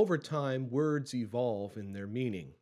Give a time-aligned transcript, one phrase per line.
[0.00, 2.54] Over time, words evolve in their meaning.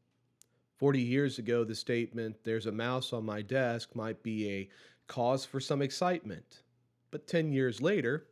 [0.78, 4.68] 40 years ago, the statement, there's a mouse on my desk, might be a
[5.06, 6.64] cause for some excitement.
[7.12, 8.26] But 10 years later,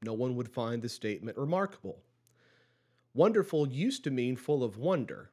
[0.00, 2.04] no one would find the statement remarkable.
[3.14, 5.32] Wonderful used to mean full of wonder,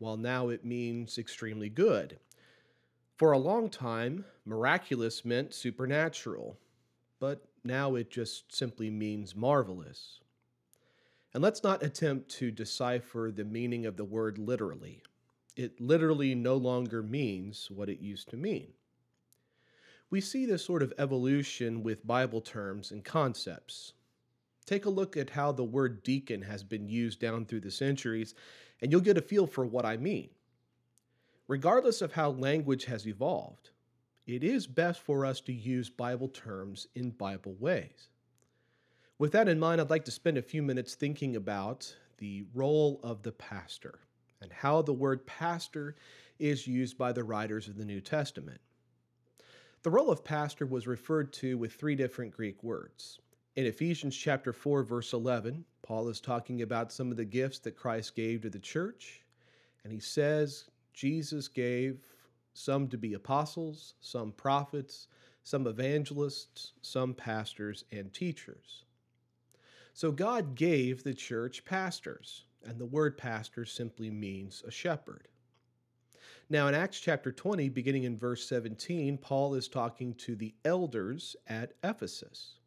[0.00, 2.18] while now it means extremely good.
[3.18, 6.58] For a long time, miraculous meant supernatural,
[7.20, 10.18] but now it just simply means marvelous.
[11.34, 15.02] And let's not attempt to decipher the meaning of the word literally.
[15.56, 18.68] It literally no longer means what it used to mean.
[20.10, 23.94] We see this sort of evolution with Bible terms and concepts.
[24.64, 28.34] Take a look at how the word deacon has been used down through the centuries,
[28.80, 30.30] and you'll get a feel for what I mean.
[31.48, 33.70] Regardless of how language has evolved,
[34.26, 38.08] it is best for us to use Bible terms in Bible ways.
[39.16, 42.98] With that in mind, I'd like to spend a few minutes thinking about the role
[43.04, 44.00] of the pastor
[44.42, 45.94] and how the word pastor
[46.40, 48.60] is used by the writers of the New Testament.
[49.84, 53.20] The role of pastor was referred to with three different Greek words.
[53.54, 57.76] In Ephesians chapter 4 verse 11, Paul is talking about some of the gifts that
[57.76, 59.22] Christ gave to the church,
[59.84, 62.00] and he says Jesus gave
[62.52, 65.06] some to be apostles, some prophets,
[65.44, 68.84] some evangelists, some pastors and teachers.
[69.96, 75.28] So God gave the church pastors, and the word pastor simply means a shepherd.
[76.50, 81.36] Now, in Acts chapter 20, beginning in verse 17, Paul is talking to the elders
[81.46, 82.58] at Ephesus.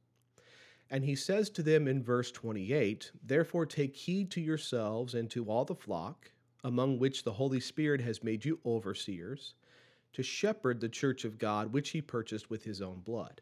[0.90, 5.50] And he says to them in verse 28 Therefore take heed to yourselves and to
[5.50, 6.32] all the flock,
[6.64, 9.54] among which the Holy Spirit has made you overseers,
[10.14, 13.42] to shepherd the church of God, which he purchased with his own blood.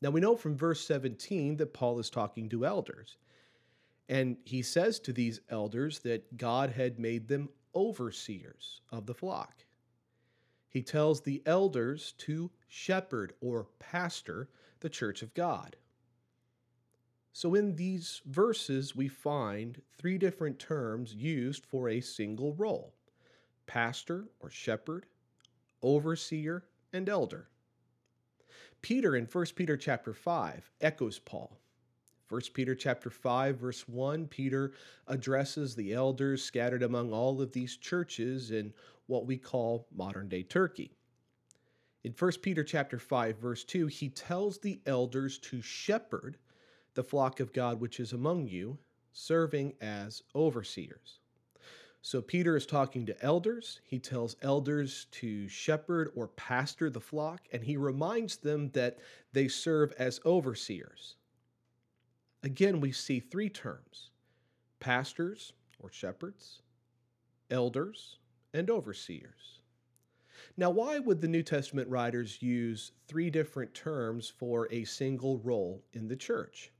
[0.00, 3.16] Now we know from verse 17 that Paul is talking to elders.
[4.08, 9.64] And he says to these elders that God had made them overseers of the flock.
[10.68, 14.48] He tells the elders to shepherd or pastor
[14.80, 15.76] the church of God.
[17.32, 22.94] So, in these verses, we find three different terms used for a single role
[23.66, 25.06] pastor or shepherd,
[25.82, 27.48] overseer, and elder.
[28.80, 31.58] Peter in 1 Peter chapter 5 echoes Paul.
[32.28, 34.72] 1 Peter chapter 5 verse 1 Peter
[35.06, 38.72] addresses the elders scattered among all of these churches in
[39.06, 40.92] what we call modern day Turkey.
[42.04, 46.38] In 1 Peter chapter 5 verse 2 he tells the elders to shepherd
[46.94, 48.78] the flock of God which is among you
[49.12, 51.18] serving as overseers.
[52.08, 53.82] So Peter is talking to elders.
[53.84, 58.96] He tells elders to shepherd or pastor the flock, and he reminds them that
[59.34, 61.16] they serve as overseers.
[62.42, 64.08] Again, we see three terms
[64.80, 66.62] pastors or shepherds,
[67.50, 68.16] elders,
[68.54, 69.60] and overseers.
[70.56, 75.84] Now, why would the New Testament writers use three different terms for a single role
[75.92, 76.72] in the church?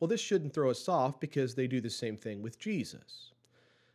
[0.00, 3.31] Well, this shouldn't throw us off because they do the same thing with Jesus.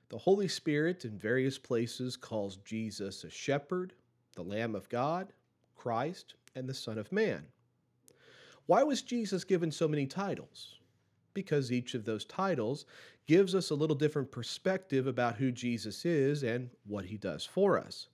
[0.09, 3.93] The Holy Spirit in various places calls Jesus a shepherd,
[4.35, 5.33] the Lamb of God,
[5.75, 7.45] Christ, and the Son of Man.
[8.67, 10.75] Why was Jesus given so many titles?
[11.33, 12.85] Because each of those titles
[13.27, 17.77] gives us a little different perspective about who Jesus is and what he does for
[17.77, 18.07] us.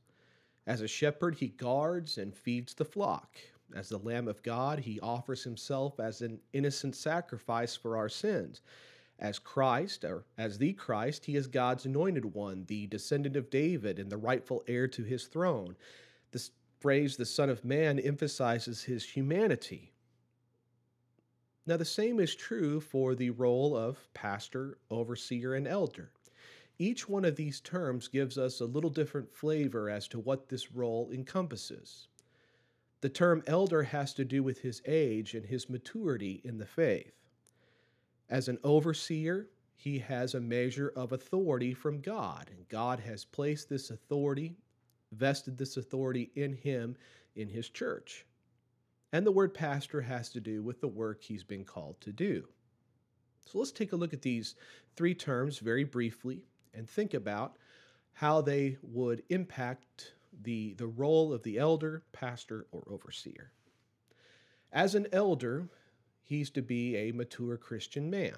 [0.65, 3.37] As a shepherd, he guards and feeds the flock.
[3.75, 8.61] As the Lamb of God, he offers himself as an innocent sacrifice for our sins.
[9.19, 13.99] As Christ, or as the Christ, he is God's anointed one, the descendant of David
[13.99, 15.77] and the rightful heir to his throne.
[16.31, 19.93] This phrase, the Son of Man, emphasizes his humanity.
[21.65, 26.11] Now, the same is true for the role of pastor, overseer, and elder.
[26.77, 30.73] Each one of these terms gives us a little different flavor as to what this
[30.73, 32.07] role encompasses.
[32.99, 37.22] The term elder has to do with his age and his maturity in the faith.
[38.29, 43.70] As an overseer, he has a measure of authority from God, and God has placed
[43.70, 44.55] this authority
[45.14, 46.96] vested this authority in him
[47.35, 48.25] in his church.
[49.11, 52.47] And the word pastor has to do with the work he's been called to do.
[53.46, 54.55] So let's take a look at these
[54.96, 57.58] three terms very briefly and think about
[58.14, 63.52] how they would impact the, the role of the elder, pastor, or overseer.
[64.72, 65.67] As an elder,
[66.23, 68.37] he's to be a mature Christian man.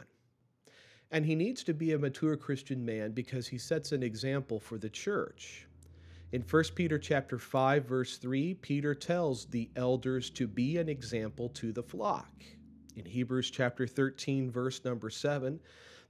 [1.11, 4.77] And he needs to be a mature Christian man because he sets an example for
[4.77, 5.67] the church.
[6.31, 11.49] In 1 Peter chapter 5 verse 3, Peter tells the elders to be an example
[11.49, 12.43] to the flock.
[12.95, 15.59] In Hebrews chapter 13 verse number 7,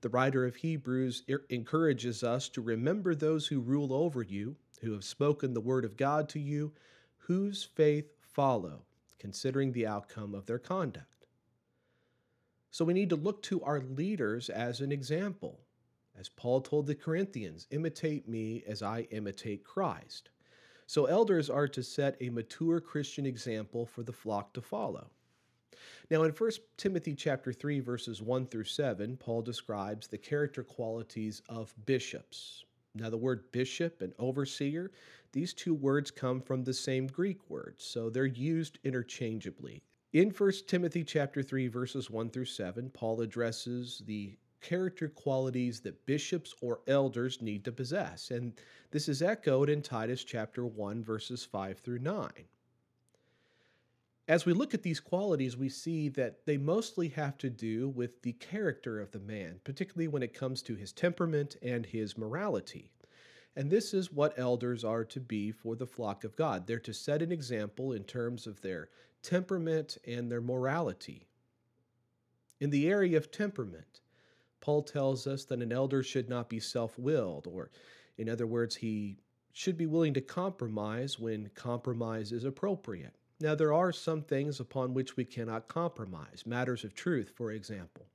[0.01, 4.93] the writer of Hebrews er, encourages us to remember those who rule over you, who
[4.93, 6.73] have spoken the word of God to you,
[7.17, 8.83] whose faith follow,
[9.19, 11.14] considering the outcome of their conduct.
[12.75, 15.61] So we need to look to our leaders as an example.
[16.19, 20.29] As Paul told the Corinthians, imitate me as I imitate Christ.
[20.85, 25.09] So elders are to set a mature Christian example for the flock to follow.
[26.11, 31.43] Now in 1 Timothy chapter 3 verses 1 through 7, Paul describes the character qualities
[31.47, 32.65] of bishops.
[32.93, 34.91] Now the word bishop and overseer,
[35.31, 39.81] these two words come from the same Greek word, so they're used interchangeably.
[40.15, 46.05] In 1 Timothy chapter 3 verses 1 through 7, Paul addresses the character qualities that
[46.05, 48.53] bishops or elders need to possess, and
[48.91, 52.29] this is echoed in Titus chapter 1 verses 5 through 9.
[54.29, 58.21] As we look at these qualities, we see that they mostly have to do with
[58.21, 62.89] the character of the man, particularly when it comes to his temperament and his morality.
[63.55, 66.67] And this is what elders are to be for the flock of God.
[66.67, 68.89] They're to set an example in terms of their
[69.23, 71.27] temperament and their morality.
[72.59, 74.01] In the area of temperament,
[74.59, 77.69] Paul tells us that an elder should not be self willed, or
[78.17, 79.17] in other words, he
[79.53, 83.13] should be willing to compromise when compromise is appropriate.
[83.39, 88.07] Now, there are some things upon which we cannot compromise, matters of truth, for example.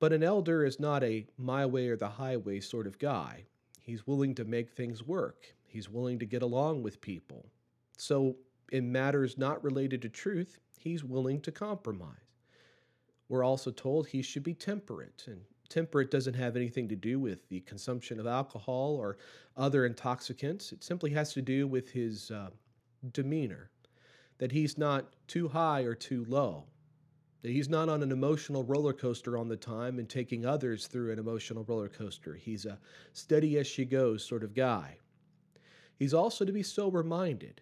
[0.00, 3.44] But an elder is not a my way or the highway sort of guy.
[3.84, 7.44] He's willing to make things work, he's willing to get along with people.
[7.98, 8.36] So,
[8.72, 12.16] in matters not related to truth, he's willing to compromise.
[13.28, 17.46] We're also told he should be temperate, and temperate doesn't have anything to do with
[17.50, 19.18] the consumption of alcohol or
[19.54, 20.72] other intoxicants.
[20.72, 22.50] It simply has to do with his uh,
[23.12, 23.70] demeanor
[24.38, 26.64] that he's not too high or too low,
[27.44, 31.12] that he's not on an emotional roller coaster on the time and taking others through
[31.12, 32.34] an emotional roller coaster.
[32.34, 32.78] He's a
[33.12, 34.96] steady as she goes sort of guy.
[35.98, 37.60] He's also to be sober minded.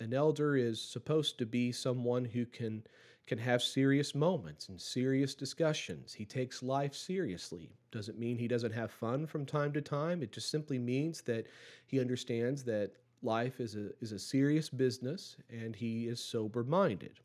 [0.00, 2.84] An elder is supposed to be someone who can
[3.26, 6.14] can have serious moments and serious discussions.
[6.14, 7.76] He takes life seriously.
[7.90, 10.22] Doesn't mean he doesn't have fun from time to time.
[10.22, 11.48] It just simply means that
[11.84, 17.20] he understands that life is a, is a serious business and he is sober minded.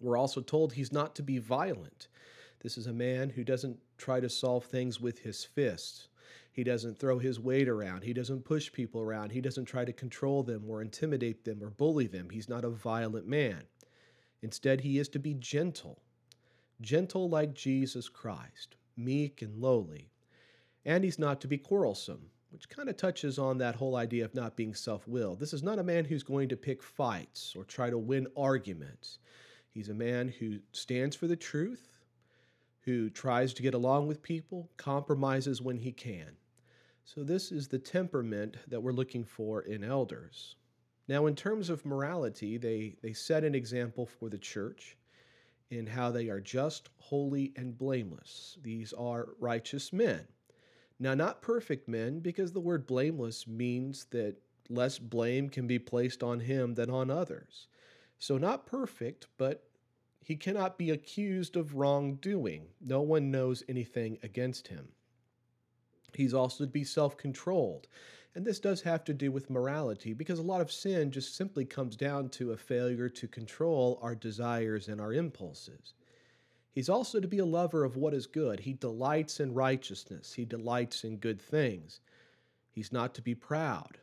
[0.00, 2.08] We're also told he's not to be violent.
[2.60, 6.08] This is a man who doesn't try to solve things with his fists.
[6.52, 8.02] He doesn't throw his weight around.
[8.02, 9.30] He doesn't push people around.
[9.30, 12.30] He doesn't try to control them or intimidate them or bully them.
[12.30, 13.62] He's not a violent man.
[14.42, 16.02] Instead, he is to be gentle,
[16.80, 20.10] gentle like Jesus Christ, meek and lowly.
[20.84, 24.34] And he's not to be quarrelsome which kind of touches on that whole idea of
[24.34, 25.40] not being self willed.
[25.40, 29.18] This is not a man who's going to pick fights or try to win arguments.
[29.78, 32.00] He's a man who stands for the truth,
[32.80, 36.32] who tries to get along with people, compromises when he can.
[37.04, 40.56] So, this is the temperament that we're looking for in elders.
[41.06, 44.96] Now, in terms of morality, they, they set an example for the church
[45.70, 48.58] in how they are just, holy, and blameless.
[48.60, 50.26] These are righteous men.
[50.98, 56.24] Now, not perfect men, because the word blameless means that less blame can be placed
[56.24, 57.68] on him than on others.
[58.18, 59.67] So, not perfect, but
[60.28, 62.66] he cannot be accused of wrongdoing.
[62.82, 64.88] No one knows anything against him.
[66.12, 67.88] He's also to be self controlled.
[68.34, 71.64] And this does have to do with morality because a lot of sin just simply
[71.64, 75.94] comes down to a failure to control our desires and our impulses.
[76.72, 78.60] He's also to be a lover of what is good.
[78.60, 82.00] He delights in righteousness, he delights in good things.
[82.70, 83.96] He's not to be proud.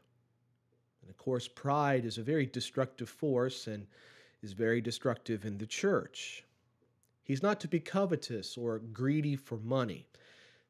[1.03, 3.86] And of course, pride is a very destructive force and
[4.46, 6.44] is very destructive in the church.
[7.24, 10.08] He's not to be covetous or greedy for money.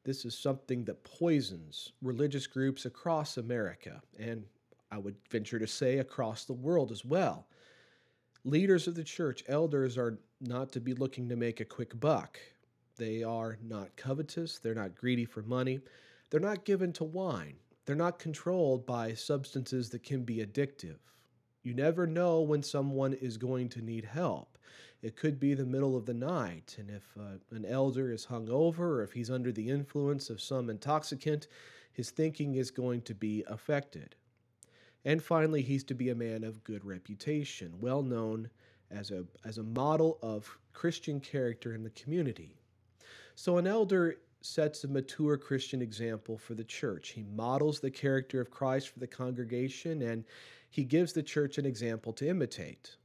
[0.02, 4.46] This is something that poisons religious groups across America, and
[4.90, 7.46] I would venture to say across the world as well.
[8.44, 12.40] Leaders of the church, elders, are not to be looking to make a quick buck.
[12.96, 15.80] They are not covetous, they're not greedy for money,
[16.30, 17.56] they're not given to wine.
[17.84, 20.96] They're not controlled by substances that can be addictive.
[21.66, 24.56] You never know when someone is going to need help.
[25.02, 28.78] It could be the middle of the night, and if uh, an elder is hungover
[28.78, 31.48] or if he's under the influence of some intoxicant,
[31.92, 34.14] his thinking is going to be affected.
[35.04, 38.48] And finally, he's to be a man of good reputation, well known
[38.92, 42.54] as a, as a model of Christian character in the community.
[43.34, 47.08] So, an elder sets a mature Christian example for the church.
[47.08, 50.24] He models the character of Christ for the congregation and
[50.68, 52.96] he gives the church an example to imitate.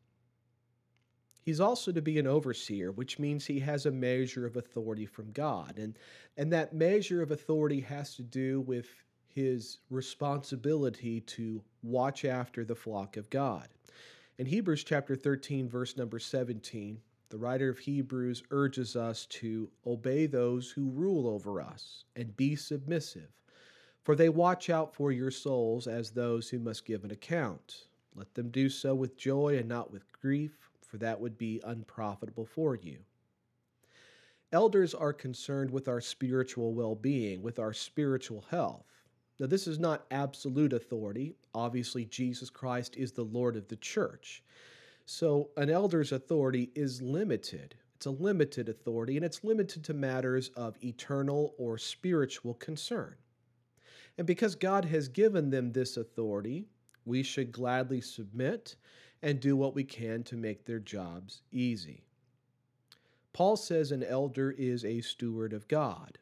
[1.44, 5.32] He's also to be an overseer, which means he has a measure of authority from
[5.32, 5.78] God.
[5.78, 5.98] And,
[6.38, 8.88] and that measure of authority has to do with
[9.28, 13.70] his responsibility to watch after the flock of God.
[14.38, 17.00] In Hebrews chapter 13, verse number 17,
[17.30, 22.56] the writer of Hebrews urges us to obey those who rule over us and be
[22.56, 23.30] submissive,
[24.04, 27.86] for they watch out for your souls as those who must give an account.
[28.16, 32.46] Let them do so with joy and not with grief, for that would be unprofitable
[32.46, 32.98] for you.
[34.52, 38.86] Elders are concerned with our spiritual well being, with our spiritual health.
[39.40, 41.36] Now, this is not absolute authority.
[41.56, 44.44] Obviously, Jesus Christ is the Lord of the church.
[45.06, 47.76] So, an elder's authority is limited.
[47.96, 53.16] It's a limited authority, and it's limited to matters of eternal or spiritual concern.
[54.22, 56.68] And because God has given them this authority,
[57.06, 58.76] we should gladly submit
[59.24, 62.04] and do what we can to make their jobs easy.
[63.34, 66.20] Paul says an elder is a steward of God.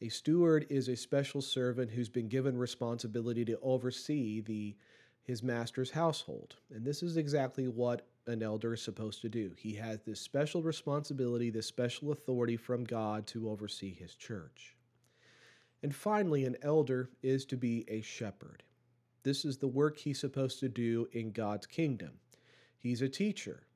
[0.00, 4.74] A steward is a special servant who's been given responsibility to oversee the
[5.22, 6.56] his master's household.
[6.74, 9.52] And this is exactly what an elder is supposed to do.
[9.58, 14.74] He has this special responsibility, this special authority from God to oversee his church.
[15.82, 18.62] And finally, an elder is to be a shepherd.
[19.24, 22.12] This is the work he's supposed to do in God's kingdom.
[22.78, 23.66] He's a teacher.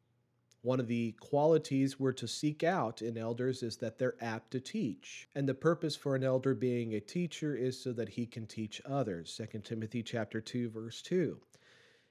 [0.63, 4.61] One of the qualities we're to seek out in elders is that they're apt to
[4.61, 5.29] teach.
[5.35, 8.83] And the purpose for an elder being a teacher is so that he can teach
[8.85, 9.41] others.
[9.53, 11.39] 2 Timothy chapter 2 verse 2.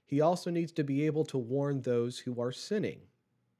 [0.05, 3.01] He also needs to be able to warn those who are sinning.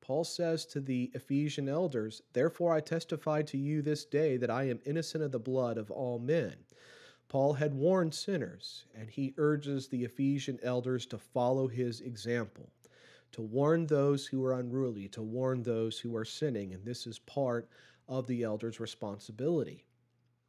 [0.05, 4.65] Paul says to the Ephesian elders, Therefore I testify to you this day that I
[4.65, 6.57] am innocent of the blood of all men.
[7.27, 12.69] Paul had warned sinners, and he urges the Ephesian elders to follow his example,
[13.31, 17.17] to warn those who are unruly, to warn those who are sinning, and this is
[17.17, 17.67] part
[18.07, 19.85] of the elders' responsibility.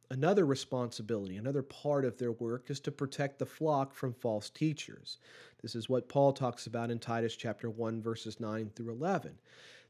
[0.09, 5.17] Another responsibility, another part of their work is to protect the flock from false teachers.
[5.61, 9.37] This is what Paul talks about in Titus chapter 1 verses 9 through 11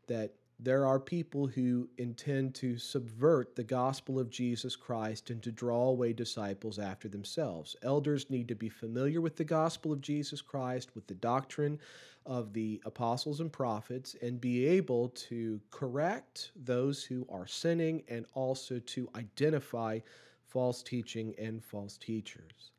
[0.07, 5.51] that there are people who intend to subvert the gospel of Jesus Christ and to
[5.51, 7.75] draw away disciples after themselves.
[7.83, 11.79] Elders need to be familiar with the gospel of Jesus Christ, with the doctrine
[12.25, 18.25] of the apostles and prophets, and be able to correct those who are sinning and
[18.33, 19.99] also to identify
[20.47, 22.71] false teaching and false teachers.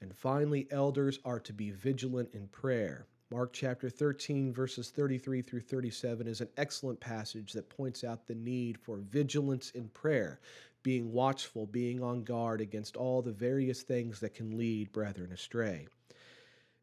[0.00, 3.06] And finally, elders are to be vigilant in prayer.
[3.32, 8.34] Mark chapter 13, verses 33 through 37 is an excellent passage that points out the
[8.34, 10.38] need for vigilance in prayer,
[10.82, 15.86] being watchful, being on guard against all the various things that can lead brethren astray.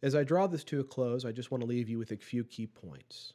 [0.02, 2.18] As I draw this to a close, I just want to leave you with a
[2.18, 3.34] few key points.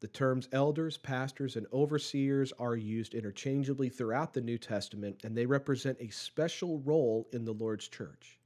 [0.00, 5.46] The terms elders, pastors, and overseers are used interchangeably throughout the New Testament, and they
[5.46, 8.38] represent a special role in the Lord's church.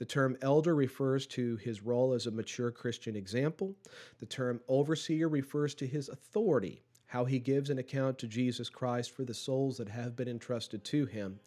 [0.00, 3.74] The term elder refers to his role as a mature Christian example.
[4.18, 9.10] The term overseer refers to his authority, how he gives an account to Jesus Christ
[9.14, 11.38] for the souls that have been entrusted to him.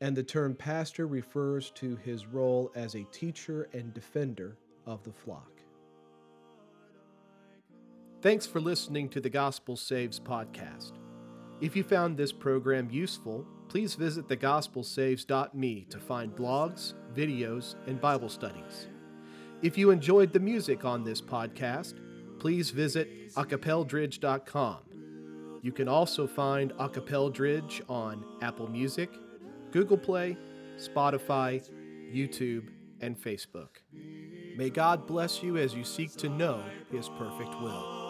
[0.00, 4.56] And the term pastor refers to his role as a teacher and defender
[4.86, 5.60] of the flock.
[8.22, 10.99] Thanks for listening to the Gospel Saves podcast.
[11.60, 18.28] If you found this program useful, please visit thegospelsaves.me to find blogs, videos, and Bible
[18.28, 18.88] studies.
[19.62, 21.94] If you enjoyed the music on this podcast,
[22.38, 24.78] please visit acapeldridge.com.
[25.62, 29.10] You can also find Acapeldridge on Apple Music,
[29.70, 30.38] Google Play,
[30.78, 31.62] Spotify,
[32.10, 32.68] YouTube,
[33.02, 33.68] and Facebook.
[34.56, 38.00] May God bless you as you seek to know His perfect will.